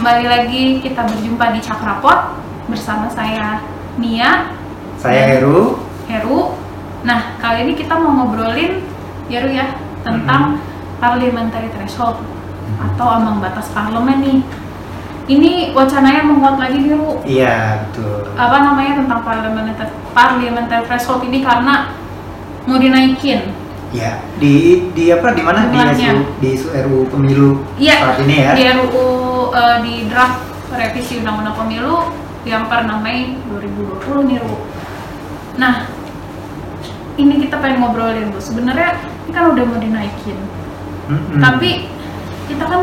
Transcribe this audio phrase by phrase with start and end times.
[0.00, 2.32] kembali lagi kita berjumpa di Cakrapot
[2.72, 3.60] bersama saya
[4.00, 4.48] Nia,
[4.96, 5.76] Saya Heru.
[6.08, 6.56] Heru.
[7.04, 8.80] Nah, kali ini kita mau ngobrolin
[9.28, 10.56] ya Ru ya tentang
[11.04, 12.16] parliamentary threshold
[12.80, 14.40] atau ambang batas parlemen nih.
[15.36, 17.20] Ini wacananya menguat lagi nih Ru.
[17.28, 18.24] Iya, betul.
[18.40, 21.92] Apa namanya tentang parliamentary parliamentary threshold ini karena
[22.64, 23.52] mau dinaikin.
[23.92, 28.52] Ya, di di apa di mana di isu di RUU pemilu Iya, saat ini ya.
[28.56, 29.09] di RUU
[29.54, 31.96] eh, di draft revisi Undang-Undang Pemilu
[32.46, 34.56] yang per 6 Mei 2020 nih Ru.
[35.60, 35.84] Nah,
[37.20, 38.40] ini kita pengen ngobrolin Bu.
[38.40, 38.96] Sebenarnya
[39.26, 40.38] ini kan udah mau dinaikin.
[41.10, 41.40] Mm-mm.
[41.42, 41.90] Tapi
[42.48, 42.80] kita kan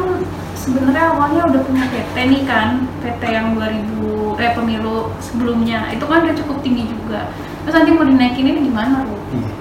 [0.53, 5.89] sebenarnya awalnya udah punya PT nih kan, PT yang 2000 eh pemilu sebelumnya.
[5.89, 7.31] Itu kan udah cukup tinggi juga.
[7.65, 9.15] Terus nanti mau dinaikin ini gimana, Bu?
[9.33, 9.51] Iya.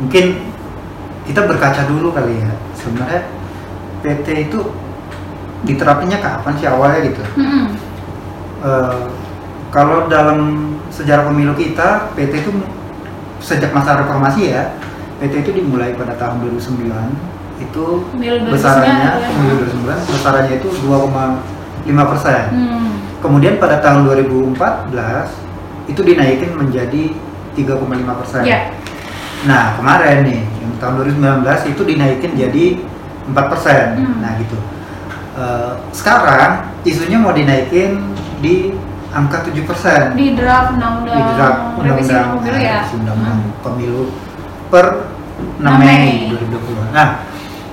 [0.00, 0.24] Mungkin
[1.28, 2.50] kita berkaca dulu kali ya.
[2.74, 3.22] Sebenarnya
[4.00, 4.60] PT itu
[5.64, 7.22] diterapinnya kapan sih awalnya gitu?
[7.36, 7.66] Mm-mm.
[8.60, 9.02] Eh,
[9.70, 12.50] kalau dalam sejarah pemilu kita, PT itu
[13.40, 14.74] sejak masa reformasi ya,
[15.20, 16.90] PT itu dimulai pada tahun 2009
[17.60, 19.28] itu Pemilu 2009 besarannya ya.
[19.28, 22.42] pemilu 2009 besarannya itu 2,5 persen.
[22.56, 22.92] Hmm.
[23.20, 27.02] Kemudian pada tahun 2014 itu dinaikin menjadi
[27.52, 28.42] 3,5 persen.
[28.48, 28.72] Ya.
[29.44, 32.64] Nah kemarin nih yang tahun 2019 itu dinaikin jadi
[33.28, 33.84] 4 persen.
[34.00, 34.24] Hmm.
[34.24, 34.56] Nah gitu.
[35.30, 38.02] Eh, sekarang isunya mau dinaikin
[38.42, 38.74] di
[39.10, 40.18] angka 7 persen.
[40.18, 42.80] Di draft undang-undang Di draft undang-undang pemilu ya.
[42.90, 44.02] undang-undang pemilu
[44.66, 44.86] per
[45.58, 46.34] 6 6 Mei Mei.
[46.34, 46.90] 2020.
[46.90, 47.08] Nah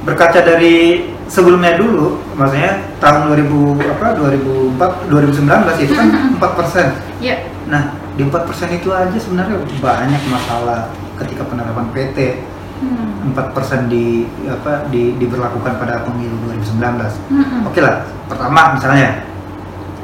[0.06, 6.40] berkaca dari sebelumnya dulu, maksudnya tahun 2000 apa 2004 2019 itu kan Hmm.
[6.40, 6.88] 4 persen.
[7.20, 7.36] Ya.
[7.68, 10.88] Nah, di 4% itu aja sebenarnya banyak masalah
[11.20, 12.48] ketika penerapan PT.
[12.78, 13.34] Hmm.
[13.34, 17.18] 4% di apa di diberlakukan pada pemilu 2019.
[17.28, 17.66] Mm-mm.
[17.66, 19.26] Oke lah, pertama misalnya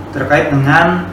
[0.10, 1.08] terkait dengan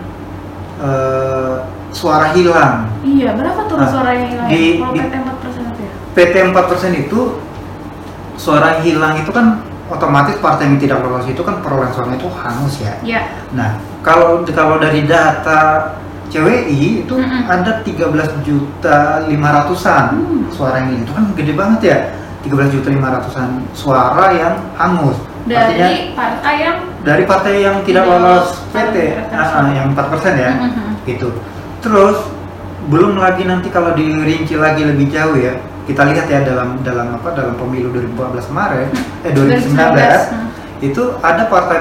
[0.78, 1.54] eh,
[1.90, 2.88] suara hilang.
[3.00, 4.48] Iya, berapa tuh Nah, suara yang hilang?
[4.48, 5.92] di- Kalau di- PT 4% itu ya?
[6.10, 7.20] PT 4% itu
[8.34, 12.74] suara hilang itu kan otomatis partai yang tidak lolos itu kan perolehan suara itu hangus
[12.78, 12.94] ya.
[13.02, 13.22] Iya.
[13.52, 15.92] Nah, kalau kalau dari data
[16.30, 17.42] CWI itu Mm-mm.
[17.50, 20.46] ada 13 juta 500-an Hmm.
[20.48, 21.02] suara yang hilang.
[21.04, 21.98] Itu kan gede banget ya.
[22.40, 25.18] 13 juta 500-an suara yang hangus.
[25.44, 28.96] Artinya Dari partai yang dari partai yang tidak lolos PT,
[29.32, 30.52] parliamentary ah, yang 4% ya.
[30.56, 30.90] Mhm.
[31.04, 31.28] Gitu.
[31.80, 32.16] Terus
[32.88, 35.52] belum lagi nanti kalau dirinci lagi lebih jauh ya.
[35.84, 38.86] Kita lihat ya dalam dalam apa dalam pemilu 2014 kemarin,
[39.26, 40.48] eh 2019 Hmm.
[40.80, 41.80] itu ada partai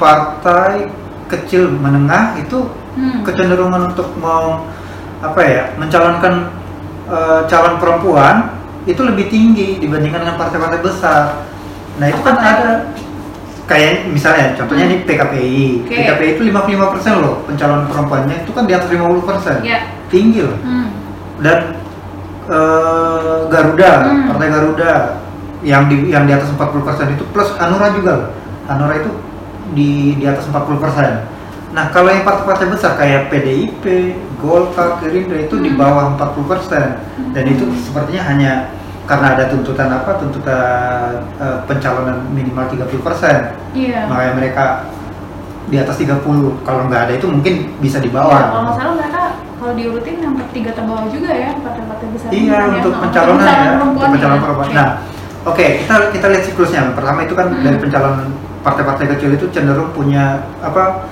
[0.00, 0.88] partai
[1.28, 3.24] kecil menengah itu Hmm.
[3.24, 4.68] kecenderungan untuk mau
[5.18, 6.50] apa ya mencalonkan
[7.04, 8.52] eh, calon perempuan
[8.84, 11.46] itu lebih tinggi dibandingkan dengan partai-partai besar.
[11.96, 12.90] Nah itu kan ada
[13.64, 14.92] kayak misalnya contohnya Hmm.
[14.92, 15.94] nih PKPI, Oke.
[15.94, 19.86] PKPI itu 55% loh pencalon perempuannya itu kan di atas 50% Ya.
[20.08, 20.88] tinggi loh Hmm.
[21.38, 21.58] dan
[22.44, 24.26] eh, Garuda, Hmm.
[24.28, 24.92] Partai Garuda
[25.62, 28.12] yang di yang di atas 40% itu plus Hanura juga.
[28.18, 28.28] loh.
[28.66, 29.10] Hanura itu
[29.72, 31.30] di di atas 40%.
[31.72, 33.84] Nah, kalau yang partai-partai besar kayak PDIP,
[34.36, 35.80] Golkar, Gerindra itu di Hmm.
[35.80, 37.00] bawah 40%.
[37.32, 38.52] Dan itu sepertinya hanya
[39.02, 40.20] karena ada tuntutan apa?
[40.20, 43.56] Tuntutan eh, pencalonan minimal 30%.
[43.72, 44.04] Iya.
[44.04, 44.64] Makanya mereka
[45.64, 46.60] di atas 30.
[46.60, 48.52] Kalau nggak ada itu mungkin bisa di bawah.
[48.52, 49.20] kalau nggak salah mereka
[49.56, 52.28] kalau diurutin yang tiga terbawah juga ya partai-partai besar.
[52.28, 52.68] Iya ya.
[52.68, 54.44] untuk pencalonan ya, untuk pencalonan ya.
[54.44, 54.66] perempuan.
[54.66, 54.76] Oke.
[54.76, 54.88] Nah,
[55.46, 56.82] oke kita kita lihat siklusnya.
[56.92, 57.62] Pertama itu kan Hmm.
[57.62, 58.28] dari pencalonan
[58.62, 61.06] partai-partai kecil itu cenderung punya apa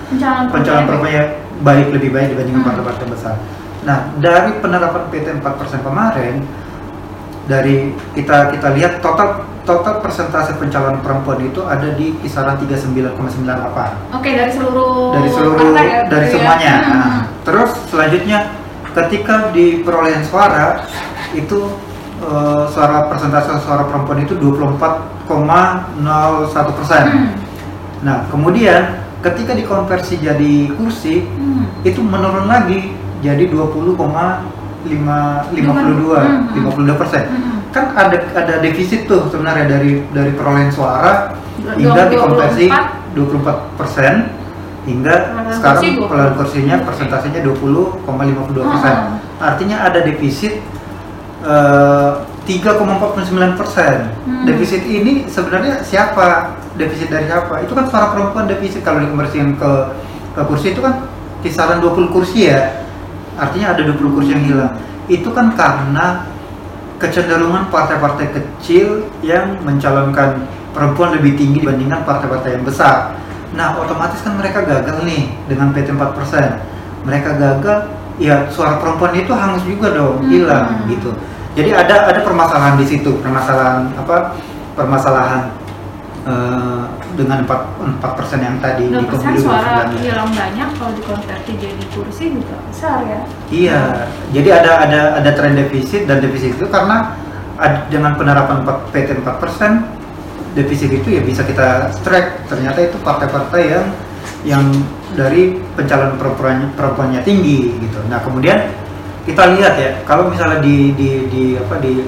[0.49, 1.25] pencalonan perempuannya
[1.61, 2.69] baik lebih baik dibandingkan Hmm.
[2.72, 3.34] partai-partai besar.
[3.83, 6.34] Nah dari penerapan PT 4% kemarin
[7.44, 14.31] dari kita kita lihat total total persentase pencalonan perempuan itu ada di kisaran 39,98 Oke,
[14.33, 16.39] dari seluruh dari seluruh ya, dari gitu ya.
[16.39, 16.72] semuanya.
[16.78, 16.91] Hmm.
[16.91, 18.39] Nah, terus selanjutnya
[18.91, 20.86] ketika di perolehan suara
[21.33, 21.71] itu
[22.21, 25.98] eh, suara persentase suara perempuan itu 24,01
[26.74, 27.03] persen.
[27.07, 27.30] Hmm.
[28.00, 31.68] Nah kemudian ketika dikonversi jadi kursi Hmm.
[31.84, 33.44] itu menurun lagi jadi
[34.84, 36.48] 20,52 Hmm.
[36.56, 37.22] 52 persen.
[37.28, 37.60] Hmm.
[37.70, 41.36] Kan ada ada defisit tuh sebenarnya dari dari perolehan suara
[41.76, 42.12] hingga 24.
[42.16, 42.66] dikonversi
[43.14, 44.14] 24 persen
[44.88, 46.08] hingga Perolehan sekarang kursi 20.
[46.08, 48.94] perolehan kursinya persentasenya 20,52 persen.
[48.97, 49.44] Oh.
[49.44, 50.54] Artinya ada defisit
[51.41, 52.10] eh,
[52.44, 53.94] 3,49 persen.
[54.24, 54.44] Hmm.
[54.44, 56.56] Defisit ini sebenarnya siapa?
[56.78, 57.67] Defisit dari siapa?
[57.67, 59.72] Itu kan para perempuan defisit kalau dikonversikan ke
[60.31, 61.11] ke kursi itu kan
[61.43, 62.87] kisaran 20 kursi ya.
[63.34, 64.72] Artinya ada 20 kursi yang hilang.
[65.11, 66.31] Itu kan karena
[67.01, 73.17] kecenderungan partai-partai kecil yang mencalonkan perempuan lebih tinggi dibandingkan partai-partai yang besar.
[73.57, 76.63] Nah, otomatis kan mereka gagal nih dengan PT 4%.
[77.03, 77.91] Mereka gagal,
[78.21, 80.31] ya suara perempuan itu hangus juga dong, Hmm.
[80.31, 81.11] hilang gitu.
[81.59, 84.39] Jadi ada ada permasalahan di situ, permasalahan apa?
[84.78, 85.51] Permasalahan
[86.22, 86.83] eh,
[87.15, 90.05] dengan 4 4% yang tadi di 2% pemilu suara 2019.
[90.05, 93.21] hilang banyak kalau dikonversi jadi kursi juga besar ya.
[93.49, 93.81] Iya,
[94.31, 97.17] jadi ada ada ada tren defisit dan defisit itu karena
[97.57, 99.72] ad- dengan penerapan 4, PT 4%
[100.53, 102.47] defisit itu ya bisa kita track.
[102.47, 103.87] Ternyata itu partai-partai yang
[104.41, 104.65] yang
[105.13, 107.99] dari pencalonan perempuannya perempuannya tinggi gitu.
[108.09, 108.72] Nah kemudian
[109.21, 112.01] kita lihat ya kalau misalnya di di di apa di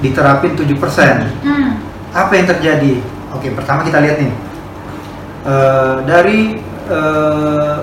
[0.00, 1.70] diterapin 7% Hmm.
[2.10, 2.92] Apa yang terjadi?
[3.30, 4.32] Oke, pertama kita lihat nih
[5.40, 7.76] Eh, dari eh,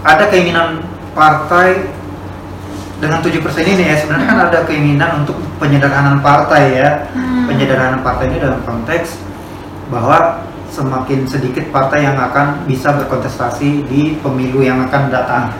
[0.00, 0.80] ada keinginan
[1.12, 1.84] partai
[2.96, 7.04] dengan 7% ini ya sebenarnya kan ada keinginan untuk penyederhanaan partai ya.
[7.12, 7.44] Hmm.
[7.44, 9.20] Penyederhanaan partai ini dalam konteks
[9.92, 10.40] bahwa
[10.72, 15.52] semakin sedikit partai yang akan bisa berkontestasi di pemilu yang akan datang.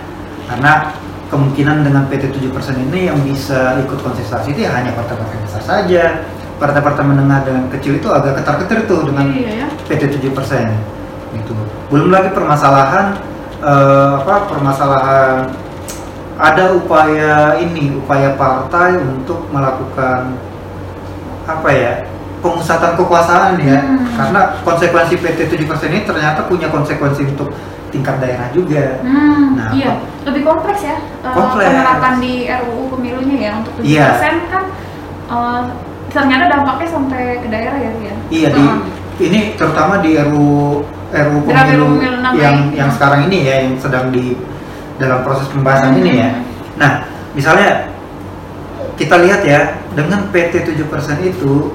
[0.49, 0.97] Karena
[1.29, 6.25] kemungkinan dengan PT 7% ini yang bisa ikut kontestasi itu ya hanya partai-partai besar saja.
[6.55, 9.69] Partai-partai menengah dan kecil itu agak ketar-ketir tuh dengan Iya ya.
[9.85, 10.71] PT 7%
[11.35, 11.55] gitu.
[11.89, 13.19] Belum lagi permasalahan
[13.59, 15.51] eh, apa permasalahan
[16.35, 20.35] ada upaya ini upaya partai untuk melakukan
[21.45, 21.95] apa ya
[22.39, 24.05] pemusatan kekuasaan ya Hmm.
[24.15, 27.51] karena konsekuensi PT 7% ini ternyata punya konsekuensi untuk
[27.89, 31.67] tingkat daerah juga Hmm, Nah, iya, lebih kompleks ya eh, Kompleks.
[31.69, 34.07] penerapan di RUU pemilunya ya untuk 7% Iya.
[34.51, 34.65] kan
[35.27, 35.63] eh,
[36.15, 38.15] ternyata dampaknya sampai ke daerah ya Ria.
[38.31, 38.65] iya di
[39.19, 41.87] ini terutama di RUU Draft pemilu
[42.39, 44.39] yang yang sekarang ini ya yang sedang di
[44.99, 46.55] dalam proses pembahasan ini ya Hmm.
[46.75, 47.07] Nah,
[47.39, 47.87] misalnya
[48.99, 51.71] kita lihat ya, dengan PT 7% itu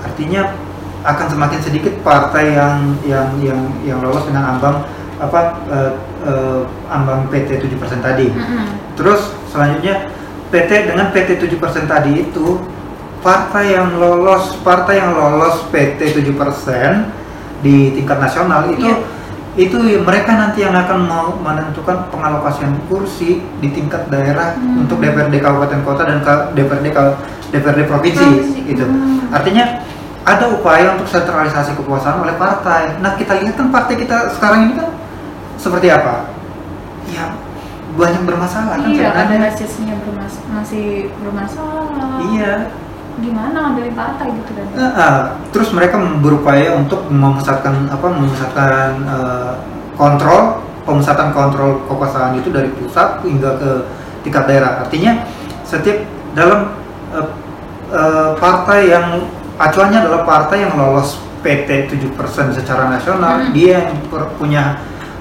[0.00, 0.56] artinya
[1.00, 4.84] akan semakin sedikit partai yang yang yang yang lolos dengan ambang
[5.20, 5.92] apa eh,
[6.28, 6.60] eh,
[6.92, 8.28] ambang PT 7% tadi.
[8.28, 8.64] Mm-mm.
[8.96, 10.08] Terus selanjutnya
[10.52, 12.60] PT dengan PT 7% tadi itu
[13.20, 17.12] partai yang lolos partai yang lolos PT 7%
[17.60, 18.96] di tingkat nasional itu Iya.
[19.58, 24.82] itu mereka nanti yang akan mau menentukan pengalokasian kursi di tingkat daerah Hmm.
[24.82, 26.86] untuk DPRD kabupaten kota dan DPRD
[27.50, 28.30] DPRD provinsi
[28.64, 28.86] gitu.
[28.86, 29.26] Hmm.
[29.28, 29.84] Artinya
[30.22, 32.94] ada upaya untuk sentralisasi kekuasaan oleh partai.
[32.98, 34.88] Nah, kita lihat kan partai kita sekarang ini kan
[35.56, 36.30] seperti apa?
[37.06, 37.34] Ya
[37.90, 39.38] banyak bermasalah kan Iya, sebenarnya.
[39.42, 40.86] basisnya bermas- masih
[41.18, 42.22] bermasalah.
[42.30, 42.54] Iya.
[43.20, 44.66] Gimana ngambilin partai gitu dan.
[44.72, 45.18] Eh, eh,
[45.52, 49.52] terus mereka berupaya untuk memusatkan apa memusatkan eh,
[49.94, 53.70] kontrol pemusatan kontrol kekuasaan itu dari pusat hingga ke
[54.24, 55.28] tingkat daerah artinya
[55.62, 56.00] setiap
[56.32, 56.72] dalam
[57.12, 57.28] eh,
[57.92, 59.06] eh, partai yang
[59.60, 62.16] acuannya adalah partai yang lolos PT 7%
[62.52, 63.52] secara nasional Hmm.
[63.52, 64.80] dia yang per- punya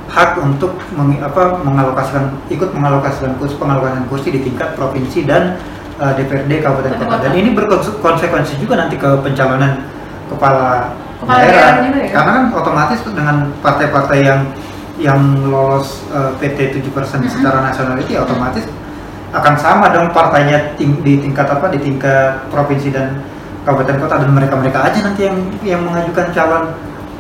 [0.10, 5.60] hak untuk meng- apa, mengalokasikan ikut mengalokasikan kursi pengalokasian kursi di tingkat provinsi dan
[6.00, 9.84] eh, DPRD kabupaten kota dan ini berkonsekuensi juga nanti ke pencalonan
[10.32, 12.10] kepala, Kepala daerah, daerah juga ya?
[12.16, 14.42] karena kan otomatis dengan partai-partai yang
[15.00, 17.28] yang lolos eh, PT 7% Mm-mm.
[17.28, 18.64] secara nasional itu ya otomatis
[19.30, 23.22] akan sama dong partainya ting- di tingkat apa di tingkat provinsi dan
[23.62, 26.64] kabupaten kota dan mereka-mereka aja nanti yang yang mengajukan calon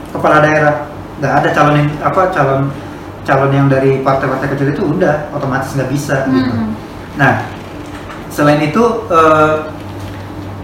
[0.09, 0.89] kepala daerah
[1.21, 2.61] nggak ada calon yang apa calon
[3.27, 6.49] calon yang dari partai-partai kecil itu udah otomatis nggak bisa gitu.
[6.49, 6.73] Mm-mm.
[7.13, 7.45] Nah,
[8.29, 9.55] selain itu eh,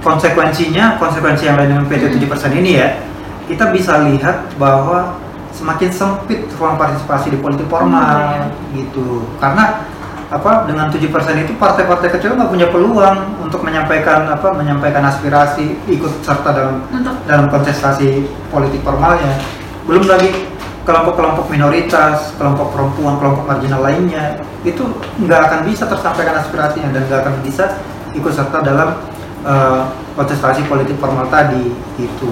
[0.06, 2.22] konsekuensinya, konsekuensi yang lain dengan PT Hmm.
[2.30, 3.02] 7% ini ya,
[3.50, 5.18] kita bisa lihat bahwa
[5.50, 8.04] semakin sempit ruang partisipasi di politik formal
[8.46, 9.26] Hmm, gitu.
[9.42, 9.88] Karena
[10.26, 16.26] apa dengan 7% itu partai-partai kecil nggak punya peluang untuk menyampaikan apa menyampaikan aspirasi ikut
[16.26, 19.38] serta dalam Untuk dalam kontestasi politik formalnya.
[19.86, 20.45] Belum lagi
[20.86, 24.86] kelompok-kelompok minoritas, kelompok perempuan, kelompok marginal lainnya itu
[25.26, 27.82] nggak akan bisa tersampaikan aspirasinya dan nggak akan bisa
[28.14, 28.96] ikut serta dalam
[30.16, 32.30] kontestasi politik formal tadi itu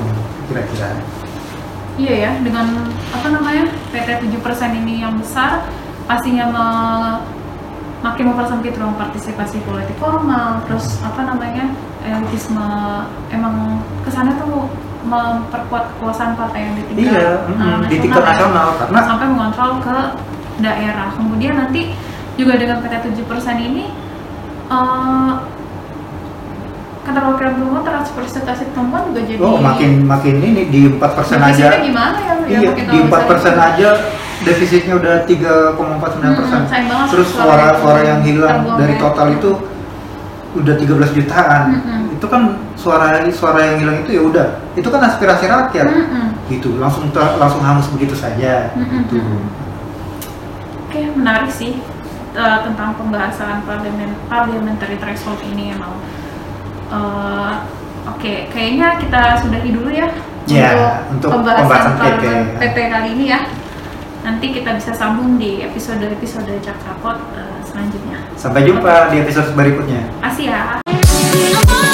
[0.50, 0.98] kira-kira.
[1.94, 5.70] Iya ya, dengan apa namanya PT 7% ini yang besar
[6.10, 7.22] pastinya me-
[8.02, 11.70] makin mempersempit ruang partisipasi politik formal, terus apa namanya
[12.04, 12.68] elitisme
[13.32, 14.68] emang ke sana tuh
[15.04, 18.30] memperkuat kekuasaan partai yang di tingkat Iya, uh, mm, di tingkat ya.
[18.32, 19.98] nasional karena sampai mengontrol ke
[20.60, 21.08] daerah.
[21.14, 21.82] Kemudian nanti
[22.34, 23.86] juga dengan PT 7% ini
[24.72, 25.32] eh
[27.04, 31.84] keterwakilan perempuan representasi perempuan juga jadi oh makin makin ini di 4% defisitnya aja.
[31.84, 32.34] gimana ya?
[32.48, 33.60] ya Iya, makin di 4% misalnya.
[33.60, 33.90] aja
[34.44, 36.62] defisitnya udah 3,49 persen.
[36.64, 39.02] Hmm, Terus suara suara-suara yang hilang dari ya.
[39.04, 39.52] total itu
[40.54, 42.02] udah 13 jutaan Mm-mm.
[42.14, 42.42] itu kan
[42.74, 46.26] suara suara yang hilang itu ya udah itu kan aspirasi rakyat Mm-mm.
[46.48, 49.04] gitu langsung ter- langsung hangus begitu saja Mm-mm.
[49.04, 49.18] gitu
[50.86, 51.82] Oke, menarik sih
[52.32, 55.98] eh, tentang pembahasan parliament parliamentary threshold ini emang.
[56.90, 57.54] Eh,
[58.04, 60.12] Oke, kayaknya kita sudahi dulu ya
[60.44, 62.60] Ya, untuk pembahasan PP, parliament- ya.
[62.60, 63.40] PP kali ini ya.
[64.24, 68.18] Nanti kita bisa sambung di episode-episode Cakrapot eh, selanjutnya.
[68.40, 70.00] sampai jumpa di episode berikutnya
[70.48, 70.80] ya.
[70.80, 71.93] Oh